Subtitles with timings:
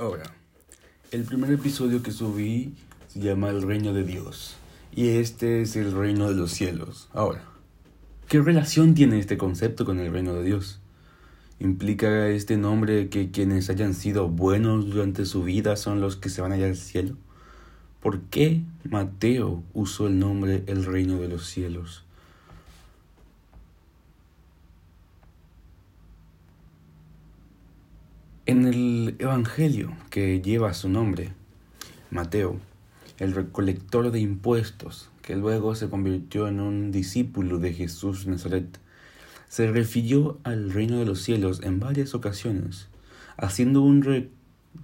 [0.00, 0.32] Ahora,
[1.10, 2.72] el primer episodio que subí
[3.08, 4.54] se llama El Reino de Dios.
[4.94, 7.08] Y este es el reino de los cielos.
[7.12, 7.42] Ahora,
[8.28, 10.78] ¿qué relación tiene este concepto con el reino de Dios?
[11.58, 16.42] ¿Implica este nombre que quienes hayan sido buenos durante su vida son los que se
[16.42, 17.16] van allá al cielo?
[17.98, 22.04] ¿Por qué Mateo usó el nombre el reino de los cielos?
[28.48, 31.32] En el Evangelio que lleva su nombre,
[32.10, 32.56] Mateo,
[33.18, 38.80] el recolector de impuestos, que luego se convirtió en un discípulo de Jesús Nazaret,
[39.50, 42.88] se refirió al reino de los cielos en varias ocasiones,
[43.36, 44.30] haciendo un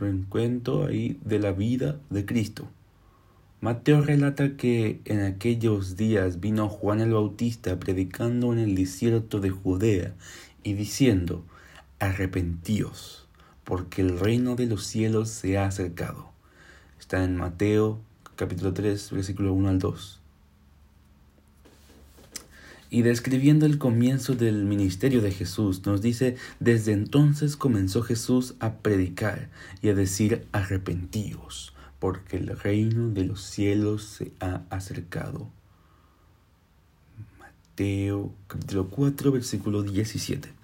[0.00, 2.68] reencuentro ahí de la vida de Cristo.
[3.60, 9.50] Mateo relata que en aquellos días vino Juan el Bautista predicando en el desierto de
[9.50, 10.14] Judea
[10.64, 11.44] y diciendo,
[12.00, 13.21] arrepentíos
[13.64, 16.30] porque el reino de los cielos se ha acercado.
[16.98, 18.00] Está en Mateo
[18.36, 20.20] capítulo 3, versículo 1 al 2.
[22.90, 28.74] Y describiendo el comienzo del ministerio de Jesús, nos dice, desde entonces comenzó Jesús a
[28.74, 29.48] predicar
[29.80, 35.48] y a decir, arrepentíos, porque el reino de los cielos se ha acercado.
[37.38, 40.61] Mateo capítulo 4, versículo 17.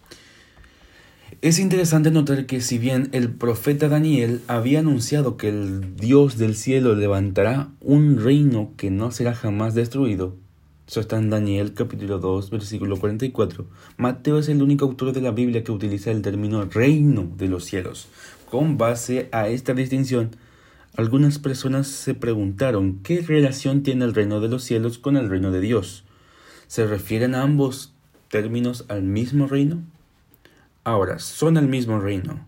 [1.42, 6.56] Es interesante notar que si bien el profeta Daniel había anunciado que el Dios del
[6.56, 10.36] cielo levantará un reino que no será jamás destruido,
[10.88, 13.66] eso está en Daniel capítulo 2 versículo 44,
[13.98, 17.66] Mateo es el único autor de la Biblia que utiliza el término reino de los
[17.66, 18.08] cielos.
[18.50, 20.30] Con base a esta distinción,
[20.96, 25.52] algunas personas se preguntaron qué relación tiene el reino de los cielos con el reino
[25.52, 26.04] de Dios.
[26.68, 27.92] ¿Se refieren ambos
[28.28, 29.82] términos al mismo reino?
[30.88, 32.40] Ahora, son el mismo reino,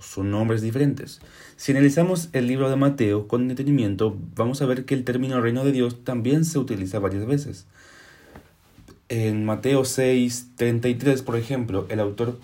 [0.00, 1.20] son nombres diferentes.
[1.56, 5.62] Si analizamos el libro de Mateo con detenimiento, vamos a ver que el término reino
[5.62, 7.66] de Dios también se utiliza varias veces.
[9.10, 12.38] En Mateo 6, 33, por ejemplo, el autor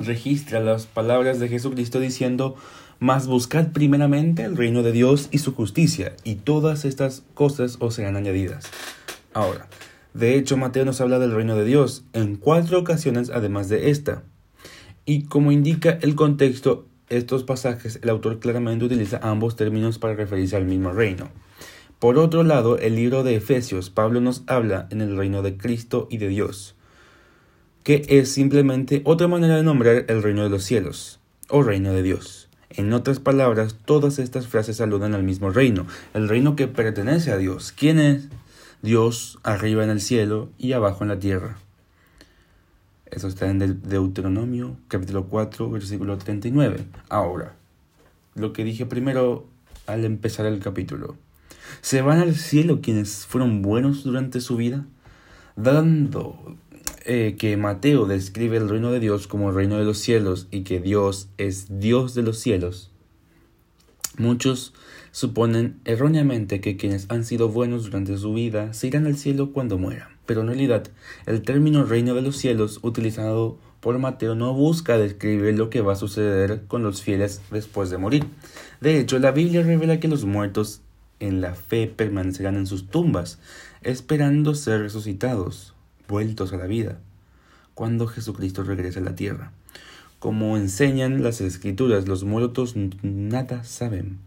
[0.00, 2.56] registra las palabras de Jesucristo diciendo,
[2.98, 7.94] mas buscad primeramente el reino de Dios y su justicia, y todas estas cosas os
[7.94, 8.64] serán añadidas.
[9.34, 9.68] Ahora,
[10.14, 14.24] de hecho, Mateo nos habla del reino de Dios en cuatro ocasiones además de esta.
[15.08, 20.54] Y como indica el contexto, estos pasajes, el autor claramente utiliza ambos términos para referirse
[20.54, 21.30] al mismo reino.
[21.98, 26.08] Por otro lado, el libro de Efesios, Pablo nos habla en el reino de Cristo
[26.10, 26.74] y de Dios,
[27.84, 32.02] que es simplemente otra manera de nombrar el reino de los cielos, o reino de
[32.02, 32.50] Dios.
[32.68, 37.38] En otras palabras, todas estas frases saludan al mismo reino, el reino que pertenece a
[37.38, 37.72] Dios.
[37.72, 38.28] ¿Quién es?
[38.82, 41.56] Dios arriba en el cielo y abajo en la tierra.
[43.10, 46.84] Eso está en Deuteronomio capítulo 4 versículo 39.
[47.08, 47.54] Ahora,
[48.34, 49.46] lo que dije primero
[49.86, 51.16] al empezar el capítulo.
[51.80, 54.84] ¿Se van al cielo quienes fueron buenos durante su vida?
[55.56, 56.56] Dando
[57.04, 60.62] eh, que Mateo describe el reino de Dios como el reino de los cielos y
[60.62, 62.90] que Dios es Dios de los cielos,
[64.18, 64.74] muchos
[65.10, 69.78] suponen erróneamente que quienes han sido buenos durante su vida se irán al cielo cuando
[69.78, 70.17] mueran.
[70.28, 70.86] Pero en realidad,
[71.24, 75.94] el término reino de los cielos utilizado por Mateo no busca describir lo que va
[75.94, 78.26] a suceder con los fieles después de morir.
[78.82, 80.82] De hecho, la Biblia revela que los muertos
[81.18, 83.38] en la fe permanecerán en sus tumbas,
[83.80, 85.72] esperando ser resucitados,
[86.08, 86.98] vueltos a la vida,
[87.72, 89.52] cuando Jesucristo regrese a la tierra.
[90.18, 94.18] Como enseñan las escrituras, los muertos nada saben.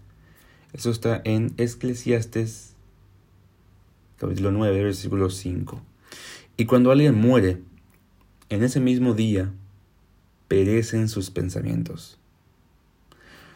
[0.73, 2.71] Eso está en Eclesiastes
[4.21, 5.90] capítulo 9, versículo 5.
[6.57, 7.61] Y cuando alguien muere,
[8.49, 9.51] en ese mismo día
[10.47, 12.17] perecen sus pensamientos.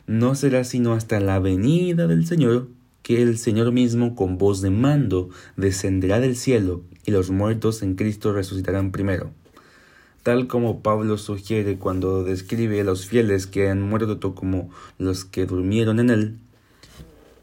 [0.07, 2.69] No será sino hasta la venida del Señor
[3.03, 7.95] que el Señor mismo con voz de mando descenderá del cielo y los muertos en
[7.95, 9.31] Cristo resucitarán primero.
[10.23, 15.45] Tal como Pablo sugiere cuando describe a los fieles que han muerto como los que
[15.45, 16.37] durmieron en él,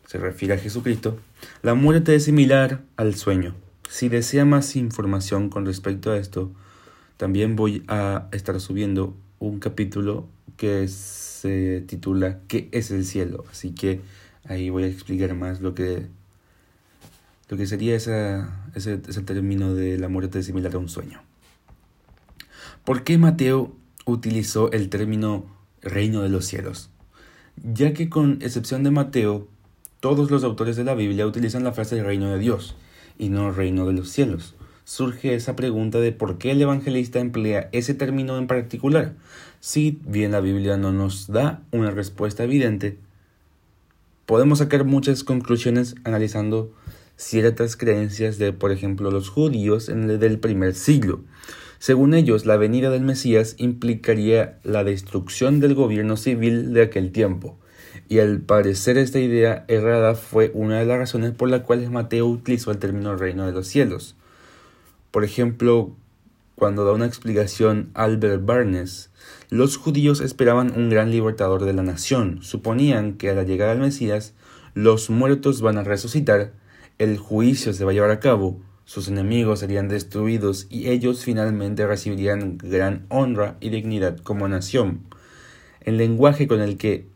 [0.06, 1.16] se refiere a Jesucristo,
[1.62, 3.55] la muerte es similar al sueño.
[3.92, 6.50] Si desea más información con respecto a esto,
[7.18, 13.44] también voy a estar subiendo un capítulo que se titula ¿Qué es el cielo?
[13.50, 14.00] Así que
[14.44, 16.06] ahí voy a explicar más lo que,
[17.50, 21.20] lo que sería esa, ese, ese término de la muerte similar a un sueño.
[22.86, 25.44] ¿Por qué Mateo utilizó el término
[25.82, 26.88] reino de los cielos?
[27.62, 29.48] Ya que con excepción de Mateo,
[30.00, 32.74] todos los autores de la Biblia utilizan la frase reino de Dios
[33.18, 34.54] y no reino de los cielos.
[34.84, 39.14] surge esa pregunta de por qué el evangelista emplea ese término en particular.
[39.60, 42.98] Si bien la Biblia no nos da una respuesta evidente,
[44.26, 46.72] podemos sacar muchas conclusiones analizando
[47.16, 51.20] ciertas creencias de, por ejemplo, los judíos en el del primer siglo.
[51.78, 57.58] Según ellos, la venida del Mesías implicaría la destrucción del gobierno civil de aquel tiempo.
[58.08, 62.26] Y al parecer esta idea errada fue una de las razones por las cuales Mateo
[62.26, 64.16] utilizó el término reino de los cielos.
[65.10, 65.92] Por ejemplo,
[66.54, 69.10] cuando da una explicación Albert Barnes,
[69.50, 73.80] los judíos esperaban un gran libertador de la nación, suponían que a la llegada del
[73.80, 74.34] Mesías
[74.74, 76.52] los muertos van a resucitar,
[76.98, 81.86] el juicio se va a llevar a cabo, sus enemigos serían destruidos y ellos finalmente
[81.86, 85.00] recibirían gran honra y dignidad como nación.
[85.80, 87.06] El lenguaje con el que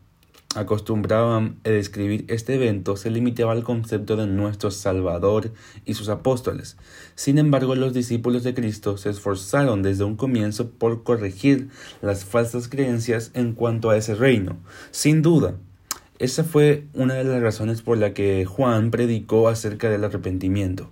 [0.55, 5.51] acostumbraban a describir este evento se limitaba al concepto de nuestro Salvador
[5.85, 6.77] y sus apóstoles.
[7.15, 11.69] Sin embargo, los discípulos de Cristo se esforzaron desde un comienzo por corregir
[12.01, 14.57] las falsas creencias en cuanto a ese reino.
[14.91, 15.55] Sin duda,
[16.19, 20.91] esa fue una de las razones por la que Juan predicó acerca del arrepentimiento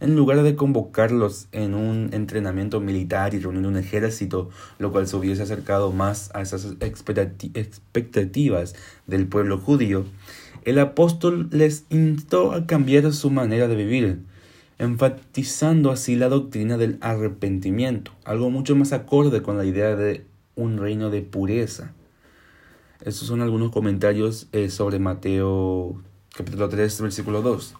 [0.00, 4.48] en lugar de convocarlos en un entrenamiento militar y reunir un ejército,
[4.78, 8.74] lo cual se hubiese acercado más a esas expectativas
[9.06, 10.06] del pueblo judío,
[10.64, 14.20] el apóstol les instó a cambiar su manera de vivir,
[14.78, 20.24] enfatizando así la doctrina del arrepentimiento, algo mucho más acorde con la idea de
[20.56, 21.92] un reino de pureza.
[23.04, 26.02] Estos son algunos comentarios eh, sobre Mateo
[26.34, 27.74] capítulo 3, versículo 2.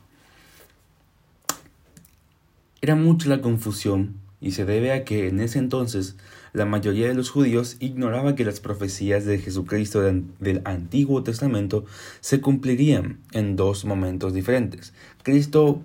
[2.91, 6.17] Era mucha la confusión y se debe a que en ese entonces
[6.53, 11.85] la mayoría de los judíos ignoraba que las profecías de Jesucristo del Antiguo Testamento
[12.19, 14.93] se cumplirían en dos momentos diferentes.
[15.23, 15.85] Cristo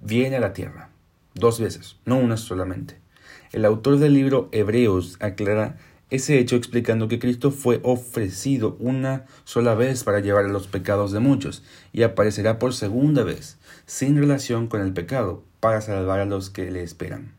[0.00, 0.90] viene a la tierra
[1.34, 3.00] dos veces, no una solamente.
[3.50, 5.78] El autor del libro Hebreos aclara
[6.10, 11.18] ese hecho explicando que Cristo fue ofrecido una sola vez para llevar los pecados de
[11.18, 16.50] muchos y aparecerá por segunda vez, sin relación con el pecado, para salvar a los
[16.50, 17.32] que le esperan.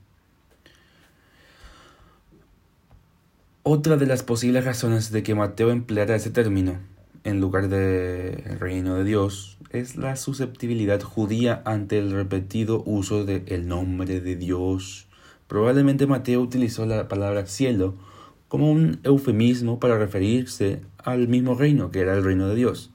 [3.63, 6.79] Otra de las posibles razones de que Mateo empleara ese término
[7.25, 13.43] en lugar de reino de Dios es la susceptibilidad judía ante el repetido uso del
[13.47, 15.07] el nombre de Dios.
[15.47, 17.95] Probablemente Mateo utilizó la palabra cielo
[18.47, 22.91] como un eufemismo para referirse al mismo reino que era el reino de Dios.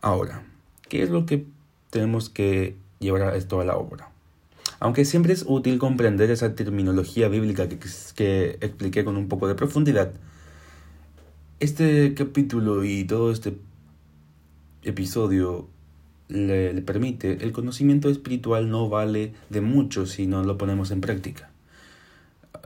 [0.00, 0.44] Ahora,
[0.88, 1.44] ¿qué es lo que
[1.90, 4.15] tenemos que llevar esto a la obra?
[4.78, 7.78] Aunque siempre es útil comprender esa terminología bíblica que,
[8.14, 10.12] que expliqué con un poco de profundidad,
[11.60, 13.56] este capítulo y todo este
[14.82, 15.68] episodio
[16.28, 21.50] le, permite, el conocimiento espiritual no vale de mucho si no lo ponemos en práctica.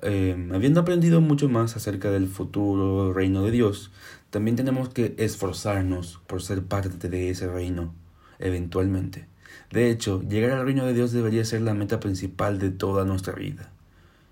[0.03, 3.91] Eh, habiendo aprendido mucho más acerca del futuro reino de Dios,
[4.31, 7.95] también tenemos que esforzarnos por ser parte de ese reino,
[8.39, 9.27] eventualmente.
[9.71, 13.35] De hecho, llegar al reino de Dios debería ser la meta principal de toda nuestra
[13.35, 13.71] vida.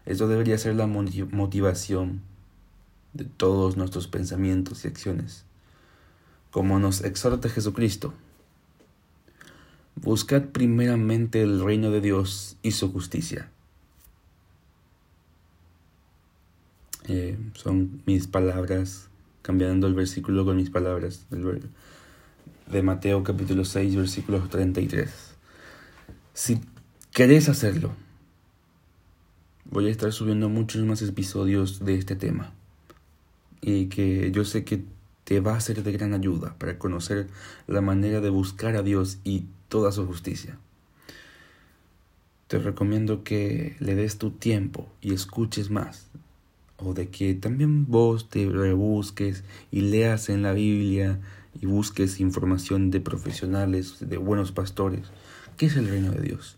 [0.07, 2.23] Esto debería ser la motivación
[3.13, 5.45] de todos nuestros pensamientos y acciones.
[6.51, 8.15] Como nos exhorta Jesucristo,
[9.97, 13.51] buscad primeramente el reino de Dios y su justicia.
[17.07, 19.09] Eh, son mis palabras,
[19.43, 21.27] cambiando el versículo con mis palabras
[22.71, 25.11] de Mateo capítulo 6, versículo 33.
[26.35, 26.61] Si
[27.13, 27.93] querés hacerlo,
[29.65, 32.53] voy a estar subiendo muchos más episodios de este tema.
[33.63, 34.85] Y que yo sé que
[35.25, 37.29] te va a ser de gran ayuda para conocer
[37.67, 40.59] la manera de buscar a Dios y toda su justicia.
[42.49, 46.09] Te recomiendo que le des tu tiempo y escuches más.
[46.77, 51.19] O de que también vos te rebusques y leas en la Biblia
[51.61, 55.11] y busques información de profesionales, de buenos pastores
[55.59, 56.57] ¿Qué es el reino de Dios?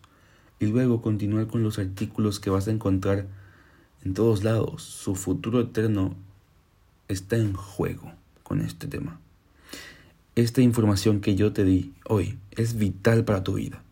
[0.58, 3.26] Y luego continuar con los artículos que vas a encontrar
[4.04, 4.82] en todos lados.
[4.82, 6.14] Su futuro eterno
[7.08, 9.18] está en juego con este tema.
[10.36, 13.82] Esta información que yo te di hoy es vital para tu vida.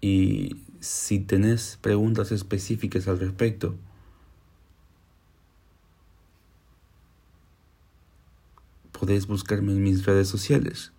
[0.00, 3.76] Y si tenés preguntas específicas al respecto,
[8.98, 10.92] podés buscarme en mis redes sociales.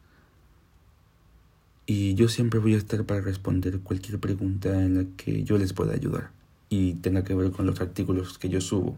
[1.86, 5.74] Y yo siempre voy a estar para responder cualquier pregunta en la que yo les
[5.74, 6.32] pueda ayudar
[6.70, 8.96] y tenga que ver con los artículos que yo subo.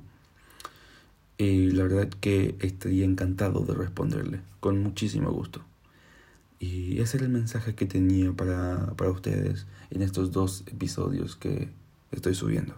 [1.38, 5.62] Y la verdad que estaría encantado de responderle, con muchísimo gusto.
[6.60, 11.70] Y ese era el mensaje que tenía para, para ustedes en estos dos episodios que
[12.12, 12.76] estoy subiendo.